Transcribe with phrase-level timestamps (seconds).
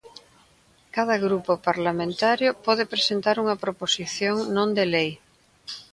[0.95, 5.11] Cada grupo parlamentario pode presentar unha proposición non de lei.